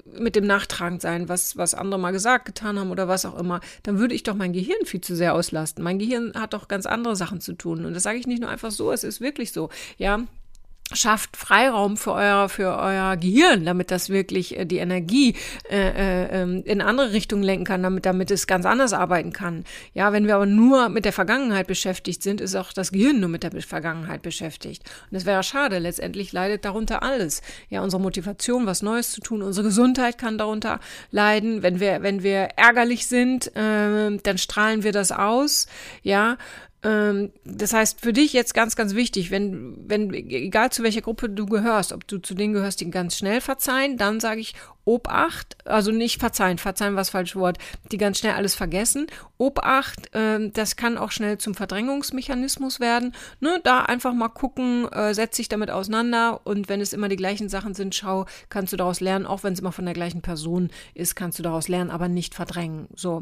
mit 0.05 0.37
dem 0.37 0.47
Nachtragend 0.47 1.03
sein, 1.03 1.29
was, 1.29 1.57
was 1.57 1.75
andere 1.75 2.01
mal 2.01 2.13
gesagt, 2.13 2.45
getan 2.45 2.79
haben 2.79 2.91
oder 2.91 3.09
was 3.09 3.25
auch 3.25 3.39
immer, 3.39 3.61
dann 3.83 3.99
würde 3.99 4.15
ich 4.15 4.23
doch 4.23 4.35
mein 4.35 4.53
Gehirn 4.53 4.85
viel 4.85 5.01
zu 5.01 5.17
sehr 5.17 5.35
auslasten. 5.35 5.83
Mein 5.83 5.99
Gehirn 5.99 6.33
hat 6.35 6.53
doch 6.53 6.69
ganz 6.69 6.87
andere 6.87 7.17
Sachen 7.17 7.41
zu 7.41 7.55
tun. 7.55 7.85
Und 7.85 7.95
das 7.95 8.03
sage 8.03 8.19
ich 8.19 8.27
nicht 8.27 8.41
nur 8.41 8.51
einfach 8.51 8.71
so, 8.71 8.93
es 8.93 9.05
ist 9.05 9.21
wirklich 9.21 9.53
so. 9.53 9.71
Ja, 9.99 10.21
schafft 10.95 11.37
Freiraum 11.37 11.97
für 11.97 12.13
euer 12.13 12.49
für 12.49 12.79
euer 12.79 13.17
Gehirn, 13.17 13.65
damit 13.65 13.91
das 13.91 14.09
wirklich 14.09 14.59
äh, 14.59 14.65
die 14.65 14.79
Energie 14.79 15.35
äh, 15.71 15.77
äh, 15.77 16.43
ähm, 16.43 16.63
in 16.65 16.81
andere 16.81 17.13
Richtungen 17.13 17.43
lenken 17.43 17.65
kann, 17.65 17.83
damit 17.83 18.07
damit 18.07 18.31
es 18.31 18.47
ganz 18.47 18.67
anders 18.67 18.93
arbeiten 18.93 19.33
kann. 19.33 19.65
Ja, 19.95 20.13
wenn 20.13 20.27
wir 20.27 20.37
aber 20.37 20.47
nur 20.47 20.89
mit 20.89 21.05
der 21.05 21.13
Vergangenheit 21.13 21.67
beschäftigt 21.67 22.23
sind, 22.23 22.41
ist 22.41 22.55
auch 22.55 22.73
das 22.73 22.93
Gehirn 22.93 23.21
nur 23.21 23.29
mit 23.29 23.43
der 23.43 23.53
Vergangenheit 23.63 24.23
beschäftigt. 24.23 24.83
Und 25.11 25.15
das 25.15 25.27
wäre 25.27 25.43
schade. 25.43 25.79
Letztendlich 25.79 26.33
leidet 26.33 26.65
darunter 26.65 27.03
alles. 27.03 27.43
Ja, 27.69 27.83
unsere 27.83 28.03
Motivation, 28.03 28.67
was 28.67 28.83
Neues 28.83 29.13
zu 29.13 29.21
tun, 29.21 29.43
unsere 29.43 29.67
Gesundheit 29.67 30.19
kann 30.19 30.39
darunter 30.39 30.81
leiden. 31.11 31.63
Wenn 31.63 31.81
wir 31.81 32.03
wenn 32.03 32.23
wir 32.23 32.49
ärgerlich 32.57 33.07
sind, 33.07 33.55
äh, 33.57 34.17
dann 34.23 34.39
strahlen 34.39 34.83
wir 34.83 34.93
das 34.93 35.13
aus. 35.13 35.67
Ja, 36.03 36.37
das 36.83 37.73
heißt, 37.73 38.01
für 38.01 38.13
dich 38.13 38.33
jetzt 38.33 38.55
ganz, 38.55 38.75
ganz 38.75 38.97
wichtig, 38.97 39.31
wenn, 39.31 39.77
wenn, 39.89 40.13
egal 40.13 40.73
zu 40.73 40.83
welcher 40.83 41.01
Gruppe 41.01 41.29
du 41.29 41.47
gehörst, 41.47 41.93
ob 41.93 42.09
du 42.09 42.19
zu 42.19 42.35
denen 42.35 42.55
gehörst, 42.55 42.81
die 42.81 42.91
ganz 42.91 43.17
schnell 43.17 43.41
verzeihen, 43.41 43.97
dann 43.97 44.19
sage 44.19 44.41
ich 44.41 44.55
Obacht, 44.85 45.57
also 45.65 45.93
nicht 45.93 46.19
verzeihen, 46.19 46.59
verzeihen 46.59 46.95
war 46.95 47.03
das 47.03 47.11
falsche 47.11 47.39
Wort, 47.39 47.59
die 47.93 47.99
ganz 47.99 48.19
schnell 48.19 48.33
alles 48.33 48.57
vergessen. 48.57 49.07
Obacht, 49.39 50.11
ähm, 50.13 50.53
das 50.55 50.75
kann 50.75 50.99
auch 50.99 51.13
schnell 51.13 51.39
zum 51.39 51.55
Verdrängungsmechanismus 51.55 52.81
werden. 52.81 53.15
Ne, 53.39 53.61
da 53.63 53.83
einfach 53.83 54.13
mal 54.13 54.29
gucken, 54.29 54.91
äh, 54.91 55.15
setz 55.15 55.37
dich 55.37 55.49
damit 55.49 55.71
auseinander 55.71 56.41
und 56.45 56.69
wenn 56.69 56.81
es 56.81 56.93
immer 56.93 57.09
die 57.09 57.15
gleichen 57.15 57.49
Sachen 57.49 57.75
sind, 57.75 57.95
schau, 57.95 58.27
kannst 58.49 58.73
du 58.73 58.77
daraus 58.77 58.99
lernen, 58.99 59.25
auch 59.27 59.45
wenn 59.45 59.53
es 59.53 59.61
immer 59.61 59.71
von 59.71 59.85
der 59.85 59.95
gleichen 59.95 60.21
Person 60.21 60.71
ist, 60.95 61.15
kannst 61.15 61.39
du 61.39 61.45
daraus 61.45 61.69
lernen, 61.69 61.91
aber 61.91 62.09
nicht 62.09 62.35
verdrängen. 62.35 62.89
So. 62.97 63.21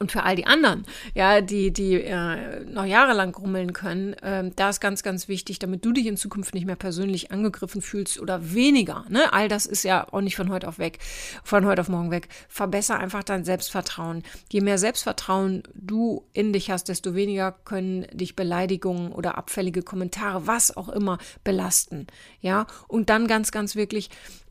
Und 0.00 0.10
für 0.10 0.22
all 0.22 0.34
die 0.34 0.46
anderen, 0.46 0.86
ja, 1.14 1.42
die, 1.42 1.74
die 1.74 2.00
äh, 2.00 2.64
noch 2.64 2.86
jahrelang 2.86 3.32
grummeln 3.32 3.74
können, 3.74 4.14
äh, 4.14 4.50
da 4.56 4.70
ist 4.70 4.80
ganz, 4.80 5.02
ganz 5.02 5.28
wichtig, 5.28 5.58
damit 5.58 5.84
du 5.84 5.92
dich 5.92 6.06
in 6.06 6.16
Zukunft 6.16 6.54
nicht 6.54 6.64
mehr 6.64 6.74
persönlich 6.74 7.32
angegriffen 7.32 7.82
fühlst 7.82 8.18
oder 8.18 8.54
weniger. 8.54 9.04
Ne? 9.10 9.30
All 9.34 9.48
das 9.48 9.66
ist 9.66 9.82
ja 9.82 10.06
auch 10.10 10.22
nicht 10.22 10.36
von 10.36 10.48
heute 10.48 10.68
auf 10.68 10.78
weg, 10.78 11.00
von 11.44 11.66
heute 11.66 11.82
auf 11.82 11.90
morgen 11.90 12.10
weg. 12.10 12.30
Verbessere 12.48 12.96
einfach 12.96 13.22
dein 13.24 13.44
Selbstvertrauen. 13.44 14.22
Je 14.50 14.62
mehr 14.62 14.78
Selbstvertrauen 14.78 15.64
du 15.74 16.24
in 16.32 16.54
dich 16.54 16.70
hast, 16.70 16.88
desto 16.88 17.14
weniger 17.14 17.52
können 17.52 18.06
dich 18.10 18.34
Beleidigungen 18.34 19.12
oder 19.12 19.36
abfällige 19.36 19.82
Kommentare, 19.82 20.46
was 20.46 20.74
auch 20.74 20.88
immer, 20.88 21.18
belasten. 21.44 22.06
Ja, 22.40 22.66
und 22.88 23.10
dann 23.10 23.26
ganz, 23.26 23.52
ganz 23.52 23.76
wirklich 23.76 24.08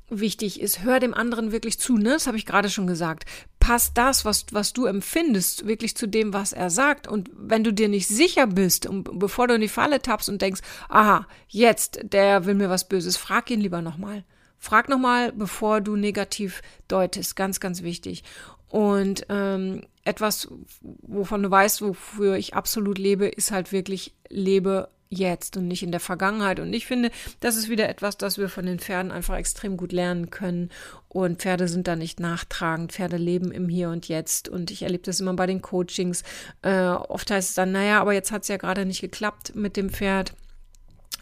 wichtig 0.10 0.60
ist, 0.62 0.84
hör 0.84 1.00
dem 1.00 1.14
anderen 1.14 1.52
wirklich 1.52 1.80
zu, 1.80 1.98
ne? 1.98 2.12
Das 2.12 2.28
habe 2.28 2.38
ich 2.38 2.46
gerade 2.46 2.70
schon 2.70 2.88
gesagt. 2.88 3.26
Passt 3.60 3.98
das, 3.98 4.26
was, 4.26 4.46
was 4.52 4.74
du 4.74 4.86
empfindest, 4.86 5.68
wirklich 5.68 5.96
zu 5.96 6.08
dem, 6.08 6.34
was 6.34 6.54
er 6.54 6.70
sagt. 6.70 7.08
Und 7.08 7.30
wenn 7.34 7.64
du 7.64 7.74
dir 7.74 7.90
nicht 7.90 8.08
sicher 8.08 8.48
bist, 8.48 8.86
und 8.86 9.20
bevor 9.20 9.48
du 9.48 9.56
in 9.56 9.62
die 9.62 9.68
Falle 9.68 10.02
tappst 10.02 10.30
und 10.30 10.42
denkst, 10.42 10.62
aha, 10.88 11.28
jetzt, 11.48 12.00
der 12.04 12.46
will 12.46 12.56
mir 12.56 12.70
was 12.70 12.88
Böses, 12.88 13.18
frag 13.18 13.50
ihn 13.52 13.62
lieber 13.62 13.82
nochmal. 13.82 14.24
Frag 14.58 14.90
nochmal, 14.90 15.32
bevor 15.32 15.82
du 15.82 15.96
negativ 15.96 16.62
deutest. 16.88 17.36
Ganz, 17.36 17.60
ganz 17.60 17.82
wichtig. 17.82 18.24
Und 18.68 19.26
ähm, 19.30 19.84
etwas, 20.04 20.48
wovon 20.82 21.44
du 21.44 21.52
weißt, 21.52 21.82
wofür 21.82 22.36
ich 22.36 22.54
absolut 22.54 22.98
lebe, 22.98 23.28
ist 23.28 23.52
halt 23.52 23.72
wirklich, 23.72 24.14
lebe 24.30 24.90
jetzt 25.10 25.58
und 25.58 25.68
nicht 25.68 25.84
in 25.84 25.92
der 25.92 26.00
Vergangenheit. 26.00 26.60
Und 26.60 26.72
ich 26.74 26.86
finde, 26.86 27.10
das 27.40 27.56
ist 27.56 27.70
wieder 27.70 27.90
etwas, 27.90 28.18
das 28.18 28.38
wir 28.38 28.48
von 28.48 28.66
den 28.66 28.80
Pferden 28.80 29.12
einfach 29.12 29.36
extrem 29.36 29.76
gut 29.76 29.92
lernen 29.92 30.30
können. 30.30 30.70
Und 31.08 31.42
Pferde 31.42 31.68
sind 31.68 31.88
da 31.88 31.96
nicht 31.96 32.20
nachtragend. 32.20 32.92
Pferde 32.92 33.18
leben 33.18 33.52
im 33.52 33.68
Hier 33.70 33.90
und 33.90 34.08
Jetzt. 34.08 34.50
Und 34.50 34.70
ich 34.72 34.84
erlebe 34.84 35.04
das 35.04 35.20
immer 35.20 35.34
bei 35.34 35.48
den 35.48 35.62
Coachings. 35.62 36.24
Äh, 36.62 36.86
oft 36.86 37.32
heißt 37.32 37.50
es 37.50 37.56
dann, 37.56 37.72
naja, 37.72 38.00
aber 38.02 38.14
jetzt 38.14 38.32
hat 38.32 38.44
es 38.44 38.48
ja 38.48 38.58
gerade 38.58 38.86
nicht 38.86 39.02
geklappt 39.02 39.56
mit 39.56 39.78
dem 39.78 39.90
Pferd. 39.90 40.34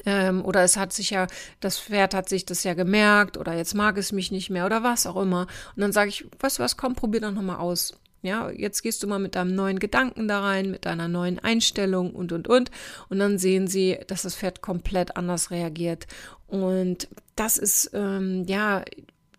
Ähm, 0.06 0.44
oder 0.46 0.64
es 0.64 0.78
hat 0.78 0.94
sich 0.94 1.12
ja, 1.12 1.28
das 1.60 1.80
Pferd 1.80 2.14
hat 2.14 2.30
sich 2.30 2.46
das 2.46 2.64
ja 2.64 2.74
gemerkt 2.74 3.38
oder 3.38 3.54
jetzt 3.54 3.74
mag 3.74 3.98
es 3.98 4.12
mich 4.12 4.32
nicht 4.32 4.50
mehr 4.50 4.66
oder 4.66 4.84
was 4.84 5.08
auch 5.08 5.16
immer. 5.16 5.48
Und 5.76 5.82
dann 5.82 5.92
sage 5.94 6.10
ich, 6.10 6.26
weißt 6.40 6.60
du 6.60 6.64
was, 6.64 6.78
komm, 6.78 6.96
probier 6.96 7.22
doch 7.22 7.32
nochmal 7.32 7.58
aus. 7.58 7.94
Ja, 8.22 8.50
jetzt 8.50 8.82
gehst 8.82 9.04
du 9.04 9.08
mal 9.08 9.20
mit 9.20 9.36
deinem 9.36 9.54
neuen 9.54 9.80
Gedanken 9.80 10.28
da 10.28 10.42
rein, 10.42 10.72
mit 10.72 10.86
deiner 10.86 11.08
neuen 11.08 11.40
Einstellung 11.40 12.12
und, 12.12 12.32
und, 12.32 12.48
und. 12.48 12.72
Und 13.10 13.20
dann 13.20 13.38
sehen 13.38 13.68
sie, 13.68 13.98
dass 14.08 14.24
das 14.24 14.36
Pferd 14.36 14.62
komplett 14.62 15.16
anders 15.16 15.52
reagiert. 15.52 16.08
Und 16.48 17.08
das 17.36 17.58
ist, 17.58 17.92
ähm, 17.94 18.44
ja, 18.48 18.84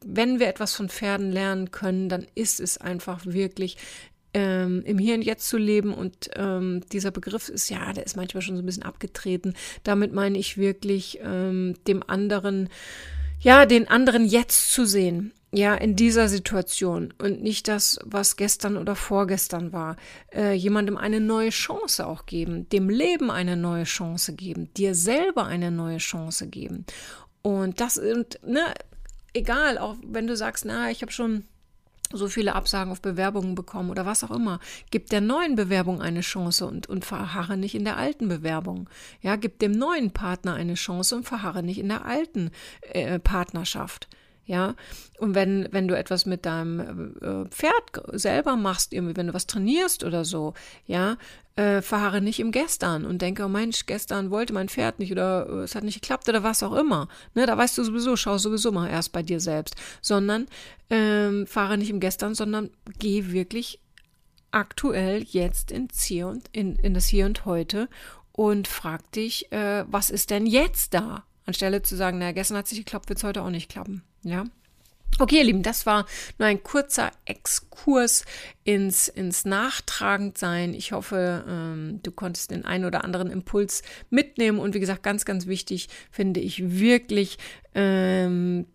wenn 0.05 0.39
wir 0.39 0.49
etwas 0.49 0.75
von 0.75 0.89
Pferden 0.89 1.33
lernen 1.33 1.71
können, 1.71 2.09
dann 2.09 2.27
ist 2.35 2.61
es 2.61 2.79
einfach 2.79 3.27
wirklich 3.27 3.77
ähm, 4.33 4.83
im 4.85 4.99
Hier 4.99 5.15
und 5.15 5.23
Jetzt 5.23 5.49
zu 5.49 5.59
leben. 5.59 5.93
Und 5.93 6.31
ähm, 6.37 6.83
dieser 6.93 7.11
Begriff 7.11 7.49
ist 7.49 7.69
ja, 7.71 7.93
der 7.93 8.07
ist 8.07 8.17
manchmal 8.17 8.43
schon 8.43 8.57
so 8.57 8.63
ein 8.63 8.67
bisschen 8.67 8.85
abgetreten. 8.85 9.55
Damit 9.83 10.13
meine 10.13 10.39
ich 10.39 10.57
wirklich 10.57 11.19
ähm, 11.23 11.75
dem 11.89 12.03
anderen, 12.07 12.69
ja, 13.41 13.67
den 13.67 13.89
anderen 13.89 14.25
jetzt 14.25 14.73
zu 14.73 14.85
sehen 14.85 15.33
ja, 15.50 15.75
in 15.75 15.97
dieser 15.97 16.28
Situation 16.28 17.14
und 17.19 17.43
nicht 17.43 17.69
das, 17.69 17.99
was 18.05 18.37
gestern 18.37 18.76
oder 18.76 18.95
vorgestern 18.95 19.73
war. 19.73 19.97
Äh, 20.33 20.52
jemandem 20.52 20.99
eine 20.99 21.21
neue 21.21 21.50
Chance 21.50 22.07
auch 22.07 22.26
geben, 22.26 22.69
dem 22.69 22.90
Leben 22.90 23.31
eine 23.31 23.57
neue 23.57 23.85
Chance 23.85 24.35
geben, 24.35 24.73
dir 24.75 24.95
selber 24.95 25.47
eine 25.47 25.71
neue 25.71 25.99
Chance 25.99 26.49
geben. 26.49 26.85
Und 27.40 27.81
das, 27.81 27.97
und, 27.97 28.38
ne, 28.47 28.75
egal, 29.33 29.78
auch 29.78 29.97
wenn 30.07 30.26
du 30.26 30.37
sagst, 30.37 30.67
na, 30.67 30.90
ich 30.90 31.00
habe 31.00 31.12
schon 31.12 31.45
so 32.12 32.28
viele 32.28 32.55
Absagen 32.55 32.90
auf 32.90 33.00
Bewerbungen 33.00 33.55
bekommen 33.55 33.90
oder 33.90 34.07
was 34.07 34.25
auch 34.25 34.31
immer. 34.31 34.61
Gib 34.90 35.09
der 35.09 35.21
neuen 35.21 35.57
Bewerbung 35.57 36.00
eine 36.00 36.21
Chance 36.21 36.67
und, 36.67 36.88
und 36.88 37.05
verharre 37.05 37.57
nicht 37.57 37.75
in 37.75 37.85
der 37.85 37.99
alten 37.99 38.28
Bewerbung. 38.28 38.88
Ja, 39.21 39.37
gib 39.37 39.59
dem 39.59 39.73
neuen 39.73 40.11
Partner 40.11 40.55
eine 40.55 40.75
Chance 40.75 41.17
und 41.17 41.25
verharre 41.25 41.62
nicht 41.62 41.78
in 41.78 41.88
der 41.88 42.07
alten 42.07 42.50
äh, 42.81 43.19
Partnerschaft 43.19 44.09
ja. 44.49 44.75
Und 45.19 45.35
wenn, 45.35 45.69
wenn 45.71 45.87
du 45.88 45.97
etwas 45.97 46.26
mit 46.26 46.47
deinem 46.47 47.14
äh, 47.21 47.49
Pferd 47.50 48.02
selber 48.12 48.57
machst, 48.57 48.93
irgendwie, 48.93 49.17
wenn 49.17 49.28
du 49.28 49.35
was 49.35 49.47
trainierst 49.47 50.05
oder 50.05 50.25
so, 50.25 50.55
ja, 50.87 51.19
äh, 51.57 51.83
verharre 51.83 52.23
nicht 52.23 52.40
im 52.40 52.50
Gestern 52.50 53.05
und 53.05 53.21
denke, 53.21 53.45
oh 53.45 53.49
Mensch, 53.49 53.85
gestern 53.87 54.31
wollte 54.31 54.55
mein 54.55 54.69
Pferd 54.69 55.00
nicht 55.00 55.12
oder 55.12 55.47
äh, 55.49 55.64
es 55.64 55.75
hat 55.75 55.85
nicht 55.85 56.00
geklappt 56.00 56.28
oder 56.28 56.43
was 56.43 56.62
auch 56.62 56.75
immer. 56.75 57.09
Ne, 57.35 57.47
da 57.47 57.59
weißt 57.59 57.76
du 57.76 57.85
sowieso, 57.85 58.17
schau 58.17 58.38
sowieso 58.38 58.73
mal 58.73 58.88
erst 58.88 59.12
bei 59.12 59.23
dir 59.23 59.38
selbst. 59.38 59.76
Sondern 60.00 60.47
ähm, 60.88 61.47
fahre 61.47 61.76
nicht 61.76 61.90
im 61.90 62.00
Gestern, 62.00 62.35
sondern 62.35 62.71
geh 62.99 63.31
wirklich 63.33 63.81
aktuell 64.50 65.25
jetzt 65.25 65.71
ins 65.71 66.02
Hier 66.05 66.28
und 66.28 66.49
in, 66.52 66.76
in 66.76 66.95
das 66.95 67.07
Hier 67.07 67.26
und 67.26 67.45
heute 67.45 67.88
und 68.33 68.67
frag 68.67 69.12
dich, 69.12 69.52
äh, 69.52 69.85
was 69.88 70.09
ist 70.09 70.31
denn 70.31 70.47
jetzt 70.47 70.95
da? 70.95 71.25
Anstelle 71.45 71.83
zu 71.83 71.97
sagen, 71.97 72.19
naja, 72.19 72.33
gestern 72.33 72.57
hat 72.57 72.67
es 72.67 72.73
nicht 72.73 72.87
geklappt, 72.87 73.11
wird 73.11 73.19
es 73.19 73.25
heute 73.25 73.43
auch 73.43 73.50
nicht 73.50 73.69
klappen. 73.69 74.05
Ja. 74.23 74.45
Okay, 75.21 75.39
ihr 75.39 75.45
Lieben, 75.45 75.65
das 75.65 75.85
war 75.85 76.07
nur 76.39 76.47
ein 76.47 76.63
kurzer 76.63 77.11
Exkurs 77.25 78.25
ins, 78.63 79.09
ins 79.09 79.45
Nachtragendsein. 79.45 80.75
Ich 80.75 80.93
hoffe, 80.93 81.45
ähm, 81.49 82.01
du 82.05 82.13
konntest 82.13 82.53
den 82.53 82.65
einen 82.65 82.85
oder 82.85 83.03
anderen 83.03 83.31
Impuls 83.31 83.83
mitnehmen. 84.11 84.61
Und 84.61 84.75
wie 84.75 84.81
gesagt, 84.81 85.03
ganz, 85.03 85.25
ganz 85.25 85.49
wichtig 85.49 85.89
finde 86.13 86.39
ich 86.39 86.79
wirklich, 86.79 87.39
ähm, 87.75 88.67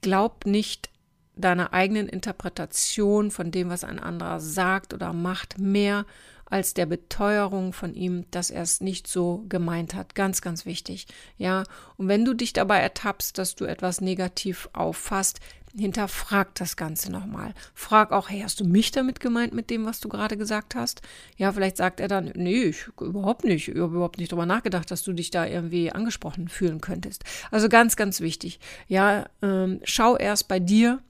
glaub 0.00 0.46
nicht 0.46 0.88
deiner 1.36 1.72
eigenen 1.74 2.08
Interpretation 2.08 3.30
von 3.30 3.50
dem, 3.50 3.68
was 3.68 3.84
ein 3.84 3.98
anderer 3.98 4.40
sagt 4.40 4.94
oder 4.94 5.12
macht, 5.12 5.58
mehr 5.58 6.06
als 6.50 6.74
der 6.74 6.86
Beteuerung 6.86 7.72
von 7.72 7.94
ihm, 7.94 8.24
dass 8.30 8.50
er 8.50 8.62
es 8.62 8.80
nicht 8.80 9.06
so 9.06 9.44
gemeint 9.48 9.94
hat. 9.94 10.14
Ganz, 10.14 10.42
ganz 10.42 10.66
wichtig. 10.66 11.06
Ja. 11.38 11.62
Und 11.96 12.08
wenn 12.08 12.24
du 12.24 12.34
dich 12.34 12.52
dabei 12.52 12.78
ertappst, 12.80 13.38
dass 13.38 13.54
du 13.54 13.64
etwas 13.64 14.00
negativ 14.00 14.68
auffasst, 14.72 15.40
hinterfrag 15.76 16.54
das 16.56 16.76
Ganze 16.76 17.12
nochmal. 17.12 17.54
Frag 17.74 18.10
auch, 18.10 18.28
hey, 18.28 18.40
hast 18.40 18.58
du 18.58 18.64
mich 18.64 18.90
damit 18.90 19.20
gemeint 19.20 19.54
mit 19.54 19.70
dem, 19.70 19.86
was 19.86 20.00
du 20.00 20.08
gerade 20.08 20.36
gesagt 20.36 20.74
hast? 20.74 21.02
Ja, 21.36 21.52
vielleicht 21.52 21.76
sagt 21.76 22.00
er 22.00 22.08
dann, 22.08 22.32
nee, 22.34 22.64
ich, 22.64 22.88
überhaupt 23.00 23.44
nicht. 23.44 23.68
Ich 23.68 23.74
habe 23.76 23.94
überhaupt 23.94 24.18
nicht 24.18 24.32
drüber 24.32 24.46
nachgedacht, 24.46 24.90
dass 24.90 25.04
du 25.04 25.12
dich 25.12 25.30
da 25.30 25.46
irgendwie 25.46 25.92
angesprochen 25.92 26.48
fühlen 26.48 26.80
könntest. 26.80 27.24
Also 27.52 27.68
ganz, 27.68 27.94
ganz 27.94 28.20
wichtig. 28.20 28.58
Ja, 28.88 29.26
ähm, 29.42 29.80
schau 29.84 30.16
erst 30.16 30.48
bei 30.48 30.58
dir 30.58 31.00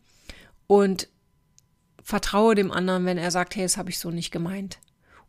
und 0.66 1.08
vertraue 2.02 2.54
dem 2.54 2.70
anderen, 2.70 3.06
wenn 3.06 3.18
er 3.18 3.30
sagt, 3.30 3.56
hey, 3.56 3.62
das 3.62 3.78
habe 3.78 3.88
ich 3.88 3.98
so 3.98 4.10
nicht 4.10 4.30
gemeint. 4.30 4.78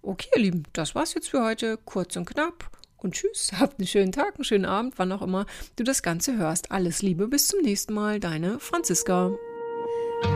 Okay, 0.01 0.29
ihr 0.35 0.41
Lieben, 0.41 0.63
das 0.73 0.95
war's 0.95 1.13
jetzt 1.13 1.29
für 1.29 1.43
heute. 1.43 1.77
Kurz 1.85 2.15
und 2.15 2.25
knapp. 2.25 2.69
Und 2.97 3.15
tschüss, 3.15 3.51
habt 3.59 3.79
einen 3.79 3.87
schönen 3.87 4.11
Tag, 4.11 4.35
einen 4.35 4.43
schönen 4.43 4.65
Abend, 4.65 4.95
wann 4.97 5.11
auch 5.11 5.21
immer 5.21 5.45
du 5.75 5.83
das 5.83 6.03
Ganze 6.03 6.37
hörst. 6.37 6.71
Alles 6.71 7.01
Liebe, 7.01 7.27
bis 7.27 7.47
zum 7.47 7.61
nächsten 7.61 7.93
Mal, 7.93 8.19
deine 8.19 8.59
Franziska. 8.59 9.31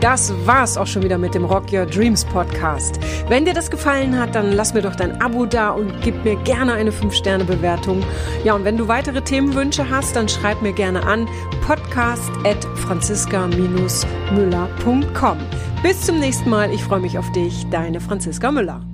Das 0.00 0.32
war's 0.46 0.76
auch 0.76 0.86
schon 0.86 1.04
wieder 1.04 1.16
mit 1.16 1.34
dem 1.34 1.44
Rock 1.44 1.72
Your 1.72 1.86
Dreams 1.86 2.24
Podcast. 2.24 2.98
Wenn 3.28 3.44
dir 3.44 3.54
das 3.54 3.70
gefallen 3.70 4.18
hat, 4.18 4.34
dann 4.34 4.50
lass 4.52 4.74
mir 4.74 4.82
doch 4.82 4.96
dein 4.96 5.22
Abo 5.22 5.46
da 5.46 5.70
und 5.70 5.92
gib 6.02 6.24
mir 6.24 6.34
gerne 6.42 6.72
eine 6.72 6.90
5-Sterne-Bewertung. 6.90 8.02
Ja, 8.42 8.54
und 8.54 8.64
wenn 8.64 8.76
du 8.76 8.88
weitere 8.88 9.22
Themenwünsche 9.22 9.88
hast, 9.88 10.16
dann 10.16 10.28
schreib 10.28 10.60
mir 10.60 10.72
gerne 10.72 11.06
an 11.06 11.28
podcast 11.64 12.32
at 12.44 12.64
franziska-müller.com. 12.80 15.38
Bis 15.82 16.00
zum 16.00 16.18
nächsten 16.18 16.50
Mal. 16.50 16.74
Ich 16.74 16.82
freue 16.82 17.00
mich 17.00 17.16
auf 17.16 17.30
dich. 17.32 17.64
Deine 17.70 18.00
Franziska 18.00 18.50
Müller. 18.50 18.84